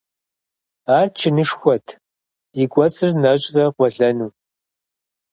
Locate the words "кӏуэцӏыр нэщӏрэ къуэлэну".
2.71-4.29